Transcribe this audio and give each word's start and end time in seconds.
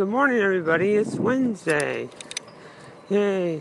Good 0.00 0.08
morning, 0.08 0.38
everybody. 0.38 0.94
It's 0.94 1.16
Wednesday. 1.16 2.08
Yay. 3.10 3.60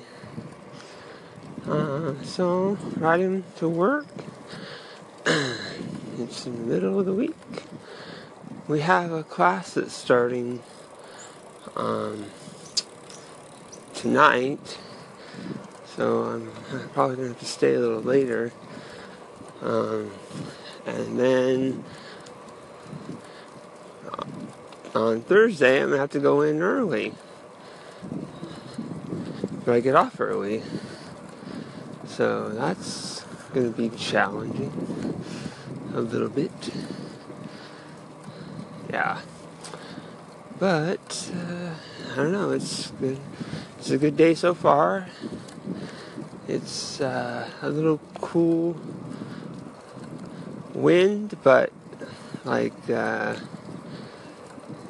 Uh, 1.68 2.14
so, 2.24 2.78
riding 2.96 3.44
to 3.58 3.68
work. 3.68 4.08
it's 5.26 6.46
in 6.46 6.56
the 6.56 6.74
middle 6.74 6.98
of 6.98 7.06
the 7.08 7.14
week. 7.14 7.36
We 8.70 8.80
have 8.80 9.12
a 9.12 9.22
class 9.22 9.74
that's 9.74 9.94
starting 9.94 10.64
um, 11.76 12.28
tonight. 13.94 14.78
So, 15.98 16.24
I'm 16.24 16.52
probably 16.94 17.18
going 17.18 17.28
to 17.28 17.34
have 17.34 17.40
to 17.40 17.46
stay 17.46 17.74
a 17.74 17.80
little 17.82 18.02
later. 18.02 18.54
Um, 19.62 20.10
and 20.86 21.20
then 21.20 21.84
on 24.96 25.22
Thursday, 25.22 25.82
I'm 25.82 25.90
gonna 25.90 26.00
have 26.00 26.12
to 26.12 26.20
go 26.20 26.42
in 26.42 26.62
early. 26.62 27.14
But 29.66 29.76
I 29.76 29.80
get 29.80 29.96
off 29.96 30.20
early. 30.20 30.64
So 32.08 32.50
that's 32.50 33.24
gonna 33.54 33.70
be 33.70 33.90
challenging 33.90 34.72
a 35.94 36.02
little 36.02 36.30
bit. 36.30 36.52
Yeah. 38.90 39.22
But 40.60 41.32
uh, 41.34 41.74
I 42.12 42.16
don't 42.16 42.32
know, 42.32 42.52
it's 42.52 42.92
good. 43.00 43.20
It's 43.78 43.92
a 43.92 43.98
good 43.98 44.18
day 44.18 44.36
so 44.36 44.54
far. 44.54 45.08
It's 46.48 47.00
uh, 47.00 47.48
a 47.62 47.70
little 47.70 48.00
cool 48.22 48.76
wind, 50.74 51.38
but 51.44 51.72
like 52.44 52.90
uh, 52.90 53.36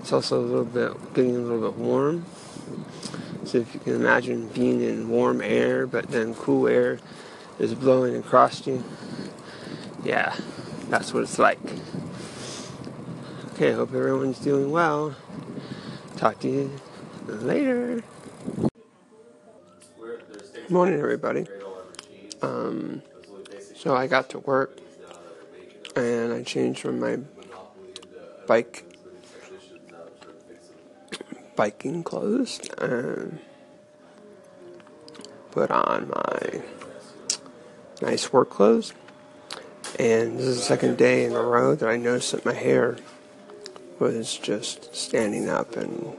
it's 0.09 0.13
also 0.15 0.39
a 0.39 0.41
little 0.41 0.65
bit 0.65 1.13
getting 1.13 1.35
a 1.35 1.39
little 1.39 1.69
bit 1.69 1.77
warm. 1.77 2.25
So 3.45 3.59
if 3.59 3.75
you 3.75 3.79
can 3.79 3.93
imagine 3.93 4.47
being 4.47 4.81
in 4.81 5.07
warm 5.07 5.39
air, 5.39 5.85
but 5.85 6.07
then 6.07 6.33
cool 6.33 6.67
air 6.67 6.97
is 7.59 7.75
blowing 7.75 8.15
across 8.15 8.65
you, 8.65 8.83
yeah, 10.03 10.35
that's 10.89 11.13
what 11.13 11.21
it's 11.21 11.37
like. 11.37 11.59
Okay, 13.53 13.71
hope 13.73 13.93
everyone's 13.93 14.39
doing 14.39 14.71
well. 14.71 15.15
Talk 16.17 16.39
to 16.39 16.49
you 16.49 16.71
later. 17.27 18.01
Good 19.99 20.71
morning, 20.71 20.99
everybody. 20.99 21.45
Um, 22.41 23.03
so 23.75 23.95
I 23.95 24.07
got 24.07 24.29
to 24.31 24.39
work 24.39 24.75
and 25.95 26.33
I 26.33 26.41
changed 26.41 26.79
from 26.79 26.99
my 26.99 27.19
bike 28.47 28.88
biking 31.59 32.01
clothes 32.01 32.61
and 32.77 33.37
put 35.51 35.69
on 35.69 36.07
my 36.07 36.61
nice 38.01 38.31
work 38.31 38.49
clothes. 38.49 38.93
And 39.99 40.39
this 40.39 40.45
is 40.45 40.55
the 40.59 40.63
second 40.63 40.97
day 40.97 41.25
in 41.25 41.33
a 41.33 41.41
row 41.41 41.75
that 41.75 41.89
I 41.89 41.97
noticed 41.97 42.31
that 42.31 42.45
my 42.45 42.53
hair 42.53 42.95
was 43.99 44.37
just 44.37 44.95
standing 44.95 45.49
up 45.49 45.75
and 45.75 46.15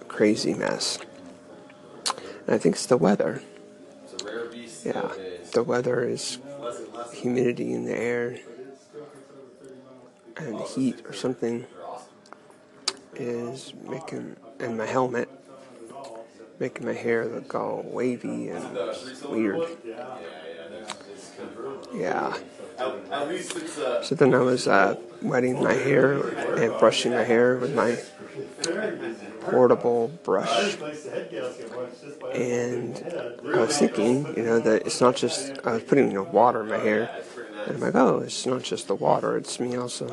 a 0.00 0.04
crazy 0.04 0.54
mess. 0.54 0.98
And 2.46 2.54
I 2.54 2.56
think 2.56 2.76
it's 2.76 2.86
the 2.86 2.96
weather. 2.96 3.42
Yeah, 4.86 5.12
the 5.52 5.64
weather 5.64 6.02
is 6.08 6.38
humidity 7.12 7.74
in 7.74 7.84
the 7.84 7.94
air 7.94 8.38
and 10.38 10.58
heat 10.62 11.04
or 11.04 11.12
something 11.12 11.66
is 13.14 13.72
making 13.88 14.36
and 14.60 14.76
my 14.76 14.86
helmet 14.86 15.28
making 16.58 16.86
my 16.86 16.92
hair 16.92 17.24
look 17.24 17.54
all 17.54 17.82
wavy 17.84 18.48
and 18.48 18.78
weird. 19.28 19.68
Yeah. 21.94 22.36
So 24.02 24.14
then 24.14 24.34
I 24.34 24.38
was 24.38 24.68
uh, 24.68 24.96
wetting 25.22 25.62
my 25.62 25.72
hair 25.72 26.12
and 26.56 26.78
brushing 26.78 27.12
my 27.12 27.24
hair 27.24 27.56
with 27.56 27.74
my 27.74 27.98
portable 29.40 30.08
brush. 30.22 30.76
And 32.34 32.96
I 33.54 33.58
was 33.58 33.78
thinking, 33.78 34.26
you 34.36 34.42
know, 34.44 34.60
that 34.60 34.86
it's 34.86 35.00
not 35.00 35.16
just, 35.16 35.58
I 35.64 35.74
was 35.74 35.82
putting 35.84 36.08
you 36.08 36.14
know, 36.14 36.22
water 36.24 36.62
in 36.62 36.68
my 36.68 36.78
hair. 36.78 37.10
And 37.66 37.76
I'm 37.76 37.80
like, 37.80 37.94
oh, 37.94 38.18
it's 38.18 38.46
not 38.46 38.62
just 38.62 38.86
the 38.88 38.94
water, 38.94 39.36
it's 39.36 39.58
me 39.58 39.76
also. 39.76 40.06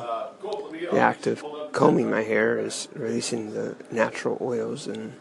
The 0.90 1.00
act 1.00 1.26
of 1.26 1.44
combing 1.76 2.08
my 2.08 2.22
hair 2.22 2.58
is 2.58 2.88
releasing 2.94 3.52
the 3.52 3.76
natural 3.90 4.38
oils 4.40 4.88
in 4.88 5.12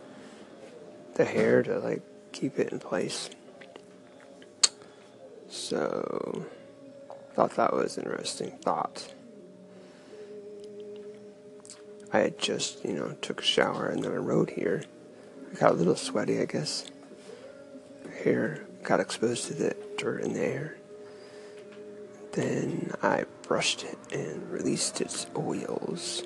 the 1.16 1.25
hair 1.25 1.61
to 1.61 1.77
like 1.79 2.01
keep 2.31 2.57
it 2.57 2.71
in 2.71 2.79
place. 2.79 3.29
So, 5.49 6.45
thought 7.33 7.57
that 7.57 7.73
was 7.73 7.97
an 7.97 8.05
interesting 8.05 8.51
thought. 8.51 9.13
I 12.13 12.19
had 12.19 12.39
just, 12.39 12.85
you 12.85 12.93
know, 12.93 13.17
took 13.22 13.41
a 13.41 13.45
shower 13.45 13.89
and 13.89 14.01
then 14.01 14.13
I 14.13 14.16
rode 14.16 14.51
here. 14.51 14.85
I 15.51 15.59
got 15.59 15.72
a 15.72 15.75
little 15.75 15.97
sweaty, 15.97 16.39
I 16.39 16.45
guess. 16.45 16.85
Hair 18.23 18.66
got 18.81 19.01
exposed 19.01 19.47
to 19.47 19.53
the 19.55 19.75
dirt 19.97 20.22
in 20.22 20.31
the 20.31 20.45
air. 20.45 20.77
Then 22.31 22.93
I 23.03 23.25
brushed 23.41 23.83
it 23.83 23.97
and 24.13 24.49
released 24.49 25.01
its 25.01 25.27
oils. 25.35 26.23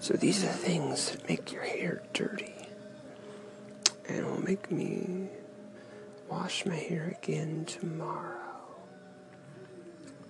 So 0.00 0.14
these 0.14 0.42
are 0.44 0.48
things 0.48 1.10
that 1.10 1.28
make 1.28 1.52
your 1.52 1.62
hair 1.62 2.00
dirty. 2.14 2.54
And 4.08 4.24
will 4.24 4.42
make 4.42 4.70
me 4.70 5.28
wash 6.26 6.64
my 6.64 6.74
hair 6.74 7.14
again 7.22 7.66
tomorrow. 7.66 8.40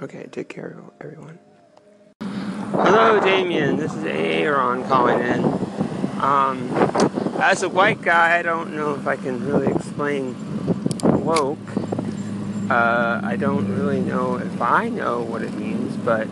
Okay, 0.02 0.26
take 0.32 0.48
care, 0.48 0.76
everyone. 1.00 1.38
Hello, 2.72 3.20
Damien. 3.20 3.76
This 3.76 3.94
is 3.94 4.04
Aaron 4.06 4.82
calling 4.88 5.20
in. 5.20 5.44
Um, 6.20 6.68
as 7.40 7.62
a 7.62 7.68
white 7.68 8.02
guy, 8.02 8.40
I 8.40 8.42
don't 8.42 8.74
know 8.74 8.96
if 8.96 9.06
I 9.06 9.14
can 9.14 9.46
really 9.46 9.72
explain 9.72 10.34
woke. 11.04 11.58
Uh, 12.68 13.20
I 13.22 13.36
don't 13.36 13.68
really 13.76 14.00
know 14.00 14.34
if 14.34 14.60
I 14.60 14.88
know 14.88 15.22
what 15.22 15.42
it 15.42 15.54
means, 15.54 15.96
but 15.98 16.26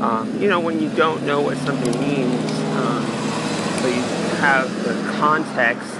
um, 0.00 0.40
you 0.40 0.48
know, 0.48 0.60
when 0.60 0.80
you 0.80 0.88
don't 0.96 1.24
know 1.26 1.42
what 1.42 1.58
something 1.58 1.92
means, 2.00 2.50
um, 2.76 3.04
but 3.82 3.88
you 3.88 4.02
have 4.40 4.84
the 4.84 4.94
context 5.18 5.94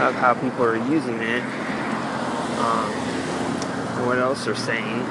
of 0.00 0.14
how 0.14 0.34
people 0.34 0.62
are 0.64 0.76
using 0.76 1.20
it, 1.22 1.42
um, 2.58 2.90
and 3.96 4.06
what 4.06 4.18
else 4.18 4.44
they're 4.44 4.54
saying, 4.54 5.02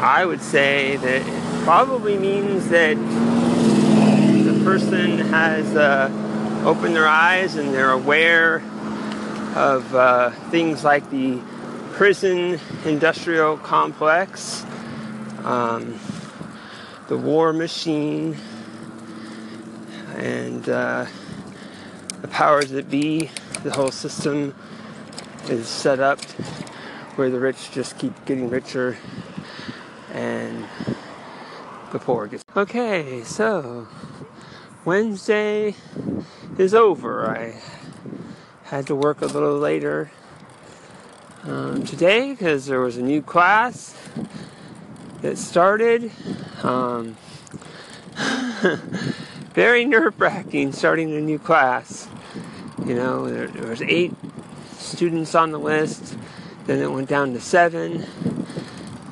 I 0.00 0.26
would 0.26 0.42
say 0.42 0.96
that 0.96 1.26
it 1.26 1.64
probably 1.64 2.18
means 2.18 2.68
that 2.68 2.96
the 4.44 4.64
person 4.64 5.18
has 5.18 5.74
uh, 5.74 6.10
opened 6.66 6.94
their 6.94 7.06
eyes 7.06 7.56
and 7.56 7.72
they're 7.72 7.92
aware 7.92 8.56
of 9.54 9.94
uh, 9.94 10.30
things 10.50 10.84
like 10.84 11.08
the 11.10 11.40
prison 11.92 12.60
industrial 12.84 13.56
complex. 13.56 14.64
Um, 15.44 15.98
the 17.12 17.18
war 17.18 17.52
machine 17.52 18.34
and 20.16 20.66
uh, 20.66 21.04
the 22.22 22.28
powers 22.28 22.70
that 22.70 22.88
be, 22.88 23.28
the 23.64 23.70
whole 23.70 23.90
system 23.90 24.54
is 25.50 25.68
set 25.68 26.00
up 26.00 26.18
where 27.16 27.28
the 27.28 27.38
rich 27.38 27.70
just 27.70 27.98
keep 27.98 28.14
getting 28.24 28.48
richer 28.48 28.96
and 30.14 30.64
the 31.92 31.98
poor 31.98 32.26
gets. 32.26 32.46
Okay, 32.56 33.22
so 33.24 33.86
Wednesday 34.86 35.74
is 36.56 36.72
over. 36.72 37.28
I 37.28 37.60
had 38.64 38.86
to 38.86 38.94
work 38.94 39.20
a 39.20 39.26
little 39.26 39.58
later 39.58 40.10
um, 41.42 41.84
today 41.84 42.30
because 42.30 42.64
there 42.64 42.80
was 42.80 42.96
a 42.96 43.02
new 43.02 43.20
class 43.20 43.94
that 45.22 45.38
started. 45.38 46.10
Um, 46.62 47.16
very 49.54 49.84
nerve 49.84 50.20
wracking 50.20 50.72
starting 50.72 51.14
a 51.14 51.20
new 51.20 51.38
class. 51.38 52.08
You 52.84 52.94
know, 52.94 53.30
there, 53.30 53.46
there, 53.46 53.68
was 53.68 53.82
eight 53.82 54.12
students 54.78 55.34
on 55.34 55.52
the 55.52 55.58
list, 55.58 56.16
then 56.66 56.80
it 56.80 56.90
went 56.90 57.08
down 57.08 57.32
to 57.34 57.40
seven, 57.40 58.04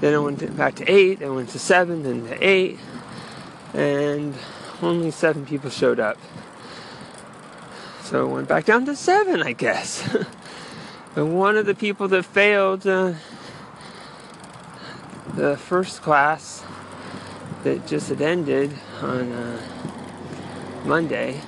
then 0.01 0.15
it 0.15 0.19
went 0.19 0.57
back 0.57 0.75
to 0.77 0.91
eight, 0.91 1.21
then 1.21 1.29
it 1.29 1.35
went 1.35 1.51
to 1.51 1.59
seven, 1.59 2.03
then 2.03 2.27
to 2.27 2.45
eight, 2.45 2.79
and 3.75 4.35
only 4.83 5.11
seven 5.11 5.47
people 5.47 5.71
showed 5.71 6.01
up. 6.01 6.19
So 8.03 8.27
it 8.27 8.33
went 8.33 8.49
back 8.49 8.65
down 8.65 8.87
to 8.87 8.97
seven, 8.97 9.43
I 9.43 9.53
guess. 9.53 10.17
and 11.17 11.39
one 11.39 11.57
of 11.57 11.67
the 11.67 11.75
people 11.75 12.09
that 12.09 12.25
failed 12.25 12.87
uh, 12.87 13.13
the 15.41 15.57
first 15.57 16.03
class 16.03 16.63
that 17.65 17.87
just 17.87 18.09
had 18.09 18.21
ended 18.21 18.73
on 19.01 19.33
uh, 19.33 19.61
Monday 20.85 21.41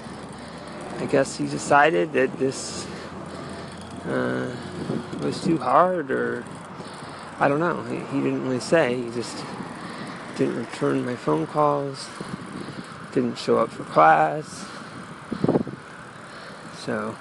I 1.03 1.07
guess 1.07 1.37
he 1.37 1.49
decided 1.49 2.13
that 2.13 2.39
this 2.39 2.87
uh, 4.07 4.55
was 5.21 5.43
too 5.43 5.59
hard, 5.59 6.13
or 6.13 6.45
I 7.41 7.49
don't 7.49 7.59
know. 7.59 7.83
He, 7.83 7.97
he 7.97 8.23
didn't 8.23 8.45
really 8.45 8.61
say. 8.61 9.03
He 9.03 9.11
just 9.11 9.45
didn't 10.37 10.59
return 10.59 11.05
my 11.05 11.17
phone 11.17 11.49
calls, 11.49 12.09
didn't 13.13 13.37
show 13.37 13.59
up 13.59 13.71
for 13.71 13.83
class. 13.83 14.65
So 16.79 17.17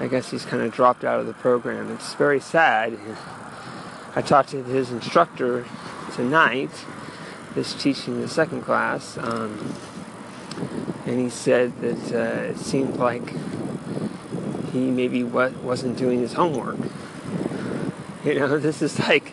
I 0.00 0.08
guess 0.08 0.32
he's 0.32 0.44
kind 0.44 0.64
of 0.64 0.72
dropped 0.72 1.04
out 1.04 1.20
of 1.20 1.26
the 1.26 1.34
program. 1.34 1.92
It's 1.92 2.14
very 2.14 2.40
sad. 2.40 2.98
I 4.16 4.22
talked 4.22 4.48
to 4.50 4.64
his 4.64 4.90
instructor 4.90 5.64
tonight, 6.14 6.70
this 7.54 7.74
teaching 7.74 8.20
the 8.20 8.28
second 8.28 8.62
class, 8.62 9.16
um, 9.18 9.74
and 11.06 11.20
he 11.20 11.30
said 11.30 11.80
that 11.80 12.12
uh, 12.12 12.50
it 12.50 12.58
seemed 12.58 12.96
like 12.96 13.32
he 14.72 14.90
maybe 14.90 15.22
wasn't 15.22 15.96
doing 15.96 16.20
his 16.20 16.32
homework. 16.34 16.78
You 18.22 18.34
know, 18.34 18.58
this 18.58 18.82
is 18.82 18.98
like 18.98 19.32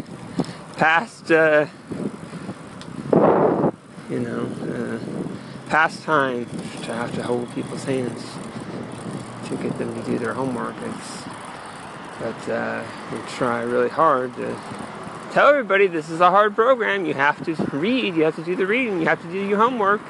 past, 0.78 1.30
uh, 1.30 1.66
you 4.10 4.20
know, 4.20 4.48
uh, 4.64 5.70
past 5.70 6.04
time 6.04 6.46
to 6.84 6.94
have 6.94 7.14
to 7.16 7.24
hold 7.24 7.54
people's 7.54 7.84
hands 7.84 8.24
to 9.50 9.58
get 9.58 9.78
them 9.78 9.94
to 9.94 10.02
do 10.10 10.18
their 10.18 10.34
homework. 10.34 10.76
It's, 10.84 11.24
but 12.20 12.50
uh, 12.50 12.84
we 13.12 13.20
try 13.30 13.62
really 13.62 13.90
hard 13.90 14.36
to 14.36 14.60
tell 15.32 15.50
everybody 15.50 15.88
this 15.88 16.10
is 16.10 16.20
a 16.20 16.32
hard 16.32 16.56
program. 16.56 17.06
You 17.06 17.14
have 17.14 17.44
to 17.46 17.54
read, 17.78 18.16
you 18.16 18.24
have 18.24 18.36
to 18.38 18.44
do 18.44 18.56
the 18.56 18.66
reading, 18.66 19.00
you 19.00 19.06
have 19.08 19.22
to 19.22 19.32
do 19.32 19.38
your 19.38 19.58
homework. 19.58 20.02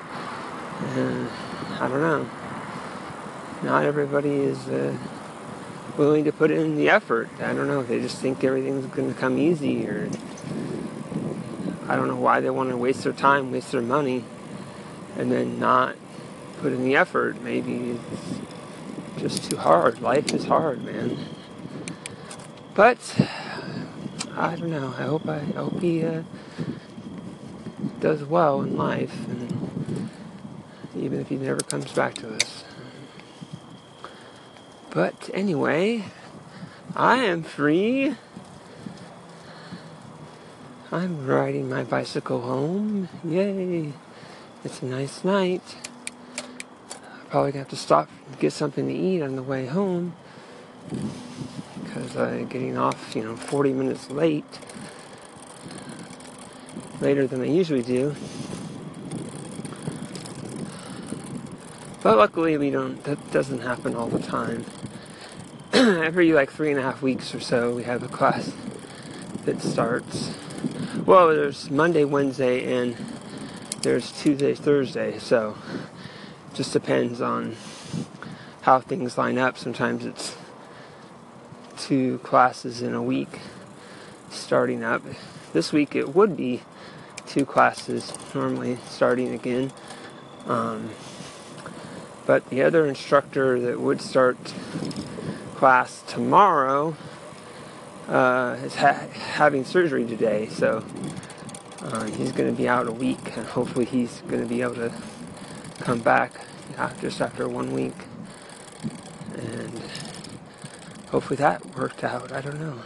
And 0.96 1.30
I 1.80 1.88
don't 1.88 2.02
know. 2.02 2.30
Not 3.64 3.84
everybody 3.84 4.30
is 4.30 4.68
uh, 4.68 4.96
willing 5.98 6.24
to 6.26 6.32
put 6.32 6.52
in 6.52 6.78
the 6.78 6.90
effort. 6.90 7.30
I 7.40 7.54
don't 7.54 7.68
know. 7.68 7.84
They 7.84 8.00
just 8.00 8.20
think 8.20 8.44
everything's 8.44 8.86
going 8.86 9.14
to 9.14 9.20
come 9.20 9.38
easy, 9.38 9.88
or 9.88 10.10
I 11.88 11.96
don't 11.96 12.08
know 12.08 12.18
why 12.18 12.40
they 12.40 12.50
want 12.50 12.70
to 12.70 12.78
waste 12.78 13.04
their 13.04 13.14
time, 13.14 13.52
waste 13.52 13.72
their 13.72 13.82
money, 13.82 14.24
and 15.18 15.32
then 15.32 15.60
not 15.60 15.96
put 16.60 16.72
in 16.72 16.84
the 16.84 16.96
effort. 16.96 17.42
Maybe 17.42 17.98
it's 18.14 18.40
just 19.20 19.50
too 19.50 19.58
hard. 19.58 20.02
Life 20.02 20.34
is 20.34 20.46
hard, 20.46 20.84
man. 20.84 21.18
But 22.78 23.28
I 24.36 24.56
don't 24.56 24.70
know. 24.70 24.94
I 24.96 25.02
hope 25.02 25.28
I, 25.28 25.38
I 25.38 25.40
hope 25.40 25.82
he 25.82 26.06
uh, 26.06 26.22
does 28.00 28.24
well 28.24 28.62
in 28.62 28.78
life, 28.78 29.28
and 29.28 30.12
even 30.96 31.20
if 31.20 31.30
he 31.30 31.38
never 31.38 31.62
comes 31.62 31.92
back 31.92 32.14
to 32.16 32.36
us. 32.36 32.64
But 34.92 35.32
anyway, 35.34 36.06
I 36.96 37.24
am 37.24 37.42
free. 37.42 38.16
I'm 40.92 41.26
riding 41.26 41.68
my 41.68 41.84
bicycle 41.84 42.42
home. 42.42 43.10
Yay! 43.26 43.94
It's 44.64 44.84
a 44.84 44.86
nice 44.86 45.24
night. 45.24 45.64
Probably 47.32 47.54
gonna 47.54 47.64
have 47.64 47.70
to 47.70 47.76
stop 47.76 48.08
and 48.28 48.38
get 48.38 48.54
something 48.54 48.88
to 48.88 48.94
eat 48.94 49.24
on 49.24 49.36
the 49.36 49.42
way 49.42 49.66
home 49.66 50.16
I'm 52.20 52.48
getting 52.48 52.78
off, 52.78 53.16
you 53.16 53.24
know, 53.24 53.36
40 53.36 53.74
minutes 53.74 54.10
late, 54.10 54.46
later 57.02 57.28
than 57.28 57.42
I 57.42 57.46
usually 57.46 57.84
do. 57.84 58.16
But 62.02 62.18
luckily, 62.18 62.58
we 62.58 62.70
don't. 62.70 63.04
That 63.04 63.32
doesn't 63.32 63.60
happen 63.60 63.96
all 63.96 64.08
the 64.08 64.20
time. 64.20 64.66
Every 65.74 66.32
like 66.32 66.52
three 66.52 66.70
and 66.70 66.80
a 66.80 66.84
half 66.84 67.02
weeks 67.02 67.36
or 67.36 67.40
so, 67.40 67.76
we 67.76 67.84
have 67.84 68.02
a 68.02 68.08
class 68.08 68.54
that 69.46 69.62
starts. 69.62 70.34
Well, 71.06 71.28
there's 71.28 71.70
Monday, 71.70 72.04
Wednesday, 72.04 72.74
and 72.74 72.96
there's 73.82 74.12
Tuesday, 74.12 74.54
Thursday. 74.54 75.20
So, 75.20 75.58
just 76.54 76.72
depends 76.74 77.20
on 77.22 77.56
how 78.62 78.80
things 78.80 79.18
line 79.18 79.38
up. 79.38 79.58
Sometimes 79.58 80.06
it's 80.06 80.36
two 81.78 82.18
classes 82.20 82.82
in 82.82 82.94
a 82.94 83.02
week 83.02 83.40
starting 84.30 84.84
up. 84.84 85.02
This 85.54 85.72
week 85.72 85.96
it 85.96 86.14
would 86.16 86.36
be 86.36 86.64
two 87.26 87.46
classes 87.46 88.14
normally 88.34 88.78
starting 88.88 89.34
again. 89.34 89.72
Um, 90.46 90.90
but 92.26 92.50
the 92.50 92.62
other 92.62 92.86
instructor 92.86 93.60
that 93.62 93.80
would 93.80 94.02
start 94.02 94.38
class 95.56 96.04
tomorrow 96.08 96.96
uh, 98.08 98.58
is 98.64 98.76
ha- 98.76 99.08
having 99.34 99.66
surgery 99.66 100.06
today, 100.06 100.48
so 100.48 100.84
uh, 101.82 102.06
he's 102.06 102.32
going 102.32 102.50
to 102.50 102.56
be 102.56 102.68
out 102.68 102.88
a 102.88 102.92
week, 102.92 103.36
and 103.38 103.46
hopefully 103.48 103.86
he's 103.86 104.22
going 104.28 104.42
to 104.42 104.48
be 104.48 104.62
able 104.62 104.76
to 104.76 104.94
come 105.80 106.00
back 106.00 106.34
just 107.02 107.22
after 107.22 107.48
one 107.48 107.74
week. 107.74 107.96
Hopefully 111.10 111.38
that 111.38 111.76
worked 111.76 112.04
out. 112.04 112.32
I 112.32 112.42
don't 112.42 112.60
know. 112.60 112.80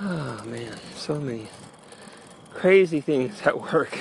Oh 0.00 0.42
man, 0.44 0.76
so 0.94 1.20
many 1.20 1.48
crazy 2.54 3.00
things 3.00 3.42
at 3.42 3.60
work. 3.60 3.98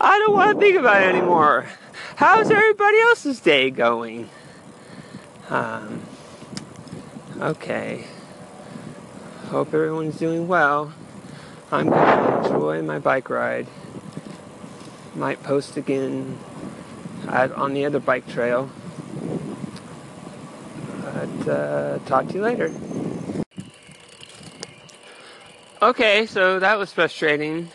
I 0.00 0.18
don't 0.18 0.34
want 0.34 0.54
to 0.54 0.60
think 0.60 0.78
about 0.78 1.02
it 1.02 1.14
anymore. 1.14 1.66
How's 2.16 2.50
everybody 2.50 3.00
else's 3.00 3.40
day 3.40 3.70
going? 3.70 4.28
Um, 5.48 6.02
okay. 7.40 8.04
Hope 9.46 9.72
everyone's 9.72 10.18
doing 10.18 10.46
well. 10.46 10.92
I'm 11.72 11.88
going 11.88 12.06
to 12.06 12.38
enjoy 12.38 12.82
my 12.82 12.98
bike 12.98 13.30
ride. 13.30 13.66
Might 15.14 15.42
post 15.42 15.76
again 15.76 16.38
at, 17.28 17.52
on 17.52 17.72
the 17.72 17.84
other 17.84 18.00
bike 18.00 18.28
trail. 18.28 18.70
Uh, 21.46 21.98
talk 22.06 22.28
to 22.28 22.34
you 22.34 22.42
later. 22.42 22.72
Okay, 25.82 26.24
so 26.26 26.58
that 26.60 26.78
was 26.78 26.92
frustrating. 26.92 27.68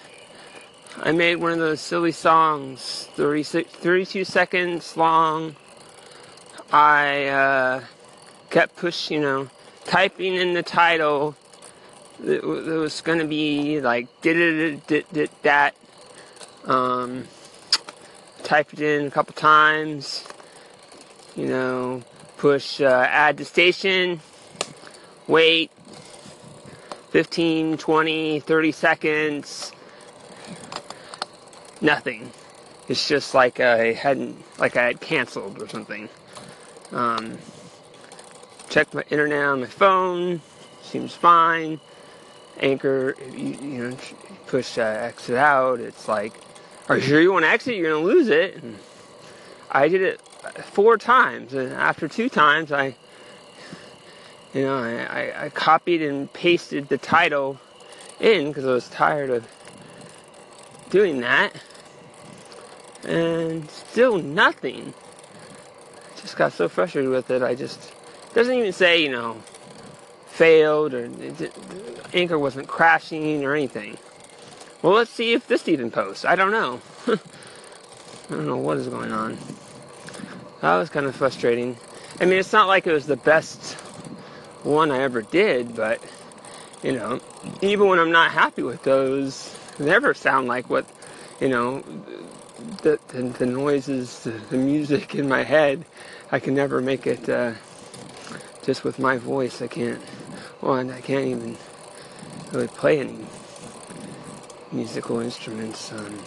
I 0.98 1.12
made 1.12 1.36
one 1.36 1.52
of 1.52 1.60
those 1.60 1.80
silly 1.80 2.12
songs, 2.12 3.08
36, 3.14 3.72
32 3.72 4.26
seconds 4.26 4.98
long. 4.98 5.56
I 6.72 7.28
uh, 7.28 7.84
kept 8.50 8.76
pushing, 8.76 9.18
you 9.18 9.22
know, 9.22 9.50
typing 9.86 10.36
in 10.36 10.54
the 10.54 10.64
title. 10.64 11.36
It, 12.26 12.44
was 12.44 13.02
going 13.02 13.20
to 13.20 13.26
be 13.26 13.80
like 13.80 14.08
did 14.22 14.38
it 14.38 14.88
did, 14.88 15.06
did 15.14 15.30
that. 15.44 15.76
Um, 16.66 17.26
typed 18.44 18.74
it 18.74 18.82
in 18.82 19.08
a 19.08 19.12
couple 19.12 19.34
times. 19.34 20.26
You 21.36 21.48
know, 21.48 22.04
push 22.40 22.82
uh, 22.82 23.06
add 23.08 23.38
to 23.38 23.46
station. 23.46 24.22
Wait 25.28 25.72
15, 27.12 27.78
20, 27.78 28.40
30 28.40 28.72
seconds. 28.72 29.72
Nothing. 31.82 32.32
It's 32.88 33.08
just 33.08 33.34
like 33.34 33.60
I 33.60 33.94
hadn't, 33.94 34.44
like 34.60 34.78
I 34.78 34.86
had 34.86 35.02
canceled 35.02 35.62
or 35.62 35.68
something. 35.68 36.10
Um, 36.92 37.38
check 38.70 38.94
my 38.94 39.04
internet 39.10 39.44
on 39.44 39.62
my 39.62 39.68
phone. 39.68 40.42
Seems 40.82 41.14
fine. 41.14 41.80
Anchor, 42.60 43.16
you, 43.32 43.58
you 43.62 43.90
know, 43.90 43.98
push 44.48 44.78
uh, 44.78 44.82
exit 44.82 45.38
out. 45.38 45.80
It's 45.80 46.08
like, 46.08 46.34
are 46.90 46.98
you 46.98 47.02
sure 47.02 47.22
you 47.22 47.32
want 47.32 47.46
to 47.46 47.50
exit? 47.50 47.76
You're 47.76 47.92
gonna 47.92 48.06
lose 48.06 48.28
it. 48.28 48.62
And 48.62 48.78
I 49.72 49.88
did 49.88 50.02
it 50.02 50.22
four 50.64 50.98
times, 50.98 51.54
and 51.54 51.72
after 51.74 52.08
two 52.08 52.30
times, 52.30 52.72
I 52.72 52.96
you 54.54 54.64
know, 54.64 54.78
I, 54.78 55.46
I, 55.46 55.50
copied 55.50 56.02
and 56.02 56.32
pasted 56.34 56.90
the 56.90 56.98
title 56.98 57.60
in 58.20 58.48
because 58.48 58.66
I 58.66 58.72
was 58.72 58.90
tired 58.90 59.30
of 59.30 59.48
doing 60.90 61.22
that. 61.22 61.54
And 63.08 63.70
still 63.70 64.18
nothing. 64.18 64.94
Just 66.18 66.36
got 66.36 66.52
so 66.52 66.68
frustrated 66.68 67.12
with 67.12 67.30
it. 67.30 67.44
I 67.44 67.56
just 67.56 67.94
doesn't 68.34 68.54
even 68.54 68.74
say, 68.74 69.02
you 69.02 69.10
know, 69.10 69.38
failed 70.26 70.94
or 70.94 71.10
Anchor 72.14 72.40
wasn't 72.40 72.68
crashing 72.68 73.46
or 73.46 73.54
anything. 73.54 73.98
Well, 74.82 74.94
let's 74.94 75.12
see 75.12 75.34
if 75.34 75.48
this 75.48 75.68
even 75.68 75.92
posts. 75.92 76.26
I 76.26 76.36
don't 76.36 76.52
know. 76.52 76.82
I 77.08 78.32
don't 78.32 78.48
know 78.48 78.58
what 78.58 78.78
is 78.78 78.88
going 78.88 79.12
on. 79.12 79.38
That 80.62 80.76
was 80.76 80.90
kind 80.90 81.06
of 81.06 81.16
frustrating. 81.16 81.78
I 82.20 82.26
mean, 82.26 82.40
it's 82.40 82.52
not 82.52 82.68
like 82.68 82.86
it 82.86 82.94
was 82.94 83.06
the 83.06 83.16
best 83.16 83.76
one 84.64 84.92
I 84.92 85.00
ever 85.00 85.22
did, 85.22 85.76
but 85.76 86.02
you 86.84 86.92
know, 86.94 87.20
even 87.62 87.88
when 87.88 88.00
I'm 88.00 88.12
not 88.12 88.32
happy 88.32 88.64
with 88.64 88.84
those, 88.84 89.58
they 89.78 89.86
never 89.86 90.14
sound 90.14 90.48
like 90.48 90.70
what 90.70 90.86
you 91.40 91.50
know 91.50 91.84
the, 92.82 93.00
the, 93.10 93.24
the 93.24 93.46
noises, 93.46 94.24
the, 94.24 94.32
the, 94.32 94.58
music 94.58 95.16
in 95.16 95.28
my 95.28 95.44
head, 95.44 95.86
I 96.32 96.40
can 96.40 96.56
never 96.56 96.82
make 96.82 97.08
it 97.08 97.28
uh, 97.30 97.54
just 98.64 98.84
with 98.84 99.00
my 99.00 99.18
voice. 99.18 99.62
I 99.62 99.68
can't, 99.68 100.02
well, 100.62 100.74
I 100.74 101.02
can't 101.02 101.26
even 101.28 101.58
really 102.52 102.68
play 102.68 103.00
any 103.00 103.26
musical 104.72 105.20
instruments. 105.20 105.92
Um, 105.92 106.20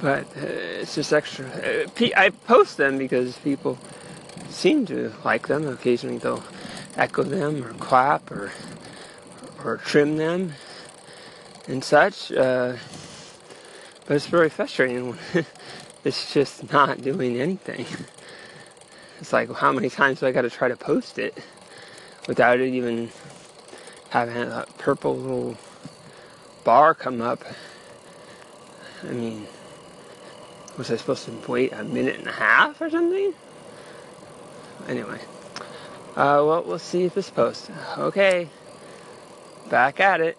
but 0.00 0.24
uh, 0.36 0.46
it's 0.80 0.94
just 0.94 1.12
extra. 1.12 1.46
Uh, 1.46 2.08
I 2.16 2.30
post 2.30 2.76
them 2.76 2.98
because 2.98 3.36
people 3.38 3.78
seem 4.48 4.86
to 4.86 5.12
like 5.24 5.48
them. 5.48 5.66
Occasionally 5.66 6.18
they'll 6.18 6.44
echo 6.96 7.22
them 7.22 7.64
or 7.64 7.72
clap 7.74 8.30
or 8.30 8.52
or 9.64 9.78
trim 9.78 10.16
them 10.16 10.54
and 11.66 11.82
such. 11.82 12.32
Uh, 12.32 12.76
but 14.06 14.16
it's 14.16 14.26
very 14.26 14.48
frustrating 14.48 15.18
it's 16.04 16.32
just 16.32 16.72
not 16.72 17.02
doing 17.02 17.40
anything. 17.40 17.86
It's 19.20 19.32
like, 19.32 19.52
how 19.52 19.72
many 19.72 19.90
times 19.90 20.20
do 20.20 20.26
I 20.26 20.32
got 20.32 20.42
to 20.42 20.50
try 20.50 20.68
to 20.68 20.76
post 20.76 21.18
it 21.18 21.36
without 22.26 22.60
it 22.60 22.72
even 22.72 23.10
having 24.10 24.36
a 24.36 24.64
purple 24.78 25.16
little 25.16 25.56
bar 26.64 26.94
come 26.94 27.20
up? 27.20 27.44
I 29.02 29.12
mean, 29.12 29.46
was 30.78 30.90
I 30.90 30.96
supposed 30.96 31.24
to 31.26 31.32
wait 31.50 31.72
a 31.72 31.82
minute 31.82 32.16
and 32.18 32.28
a 32.28 32.32
half 32.32 32.80
or 32.80 32.88
something? 32.88 33.34
Anyway, 34.88 35.18
uh, 36.16 36.40
well, 36.46 36.62
we'll 36.64 36.78
see 36.78 37.04
if 37.04 37.14
this 37.14 37.28
posts. 37.28 37.68
Okay, 37.98 38.48
back 39.68 40.00
at 40.00 40.20
it 40.20 40.38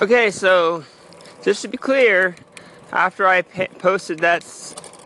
okay, 0.00 0.30
so 0.30 0.84
just 1.42 1.62
to 1.62 1.68
be 1.68 1.76
clear, 1.76 2.36
after 2.92 3.26
I 3.26 3.42
posted 3.42 4.20
that 4.20 4.44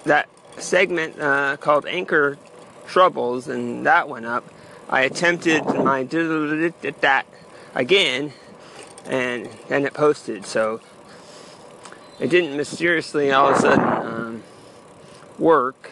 that 0.04 0.28
segment 0.56 1.20
uh, 1.20 1.56
called 1.56 1.86
Anchor 1.86 2.38
Troubles 2.86 3.48
and 3.48 3.86
that 3.86 4.08
went 4.08 4.26
up, 4.26 4.44
I 4.88 5.02
attempted 5.02 5.64
my 5.64 6.04
that 6.04 7.24
again, 7.74 8.32
and 9.06 9.48
then 9.68 9.84
it 9.84 9.94
posted. 9.94 10.46
So 10.46 10.80
it 12.20 12.28
didn't 12.28 12.56
mysteriously 12.56 13.32
all 13.32 13.50
of 13.50 13.56
a 13.56 13.60
sudden 13.60 13.84
um, 13.84 14.42
work. 15.38 15.90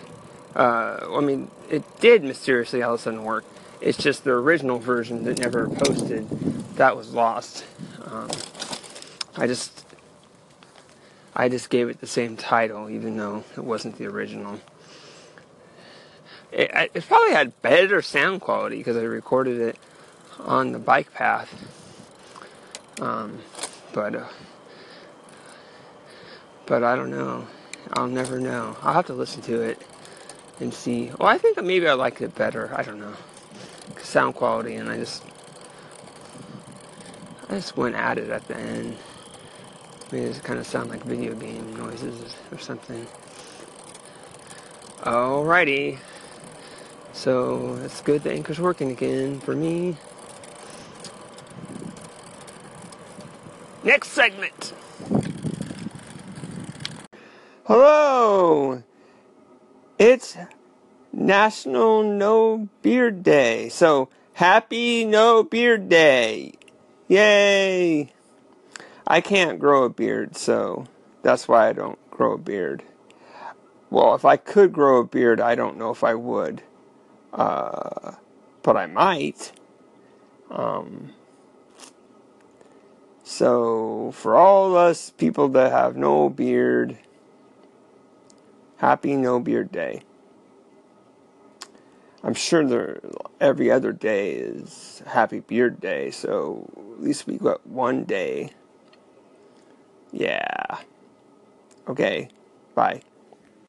Uh, 0.54 1.08
I 1.10 1.20
mean, 1.20 1.50
it 1.70 1.82
did 2.00 2.22
mysteriously 2.22 2.82
all 2.82 2.94
of 2.94 3.00
a 3.00 3.02
sudden 3.02 3.24
work. 3.24 3.44
It's 3.80 3.98
just 3.98 4.22
the 4.22 4.30
original 4.30 4.78
version 4.78 5.24
that 5.24 5.38
never 5.38 5.68
posted 5.68 6.28
that 6.76 6.96
was 6.96 7.12
lost. 7.12 7.64
Um, 8.04 8.30
I 9.36 9.46
just 9.46 9.84
I 11.34 11.48
just 11.48 11.70
gave 11.70 11.88
it 11.88 12.00
the 12.00 12.06
same 12.06 12.36
title, 12.36 12.90
even 12.90 13.16
though 13.16 13.44
it 13.56 13.64
wasn't 13.64 13.96
the 13.96 14.06
original. 14.06 14.60
It, 16.50 16.90
it 16.94 17.06
probably 17.06 17.32
had 17.32 17.60
better 17.62 18.02
sound 18.02 18.42
quality 18.42 18.76
because 18.76 18.96
I 18.96 19.02
recorded 19.02 19.58
it 19.58 19.78
on 20.38 20.72
the 20.72 20.78
bike 20.78 21.12
path. 21.14 21.50
Um, 23.00 23.38
but 23.94 24.14
uh, 24.14 24.28
but 26.66 26.84
I 26.84 26.94
don't 26.94 27.10
know. 27.10 27.46
I'll 27.94 28.06
never 28.06 28.38
know. 28.38 28.76
I'll 28.82 28.94
have 28.94 29.06
to 29.06 29.14
listen 29.14 29.42
to 29.42 29.62
it 29.62 29.80
and 30.60 30.72
see. 30.72 31.10
Well, 31.18 31.28
I 31.28 31.38
think 31.38 31.62
maybe 31.62 31.88
I 31.88 31.94
liked 31.94 32.20
it 32.20 32.34
better. 32.34 32.70
I 32.76 32.82
don't 32.82 33.00
know. 33.00 33.14
Sound 34.02 34.34
quality, 34.34 34.74
and 34.74 34.90
I 34.90 34.98
just 34.98 35.24
I 37.48 37.54
just 37.54 37.76
went 37.78 37.94
at 37.94 38.18
it 38.18 38.28
at 38.28 38.46
the 38.46 38.56
end. 38.58 38.96
It 40.12 40.44
kind 40.44 40.58
of 40.58 40.66
sound 40.66 40.90
like 40.90 41.02
video 41.04 41.34
game 41.34 41.74
noises 41.74 42.36
or 42.50 42.58
something. 42.58 43.06
Alrighty. 45.00 45.98
So 47.14 47.78
it's 47.82 48.02
good 48.02 48.22
the 48.22 48.30
anchor's 48.30 48.60
working 48.60 48.90
again 48.90 49.40
for 49.40 49.56
me. 49.56 49.96
Next 53.82 54.10
segment. 54.10 54.74
Hello. 57.64 58.82
It's 59.98 60.36
National 61.10 62.02
No 62.02 62.68
Beard 62.82 63.22
Day. 63.22 63.70
So 63.70 64.10
happy 64.34 65.06
No 65.06 65.42
Beard 65.42 65.88
Day. 65.88 66.52
Yay. 67.08 68.11
I 69.06 69.20
can't 69.20 69.58
grow 69.58 69.84
a 69.84 69.90
beard, 69.90 70.36
so 70.36 70.86
that's 71.22 71.48
why 71.48 71.68
I 71.68 71.72
don't 71.72 71.98
grow 72.10 72.34
a 72.34 72.38
beard. 72.38 72.82
Well, 73.90 74.14
if 74.14 74.24
I 74.24 74.36
could 74.36 74.72
grow 74.72 75.00
a 75.00 75.04
beard, 75.04 75.40
I 75.40 75.54
don't 75.54 75.76
know 75.76 75.90
if 75.90 76.02
I 76.02 76.14
would. 76.14 76.62
Uh, 77.32 78.12
but 78.62 78.76
I 78.76 78.86
might. 78.86 79.52
Um, 80.50 81.12
so, 83.24 84.12
for 84.12 84.36
all 84.36 84.76
us 84.76 85.10
people 85.10 85.48
that 85.48 85.72
have 85.72 85.96
no 85.96 86.28
beard, 86.28 86.98
happy 88.76 89.16
No 89.16 89.40
Beard 89.40 89.72
Day. 89.72 90.02
I'm 92.24 92.34
sure 92.34 92.64
there, 92.64 93.00
every 93.40 93.70
other 93.70 93.92
day 93.92 94.32
is 94.32 95.02
Happy 95.06 95.40
Beard 95.40 95.80
Day, 95.80 96.10
so 96.10 96.68
at 96.96 97.02
least 97.02 97.26
we 97.26 97.36
got 97.36 97.66
one 97.66 98.04
day. 98.04 98.50
Yeah. 100.12 100.82
Okay, 101.88 102.28
bye. 102.74 103.02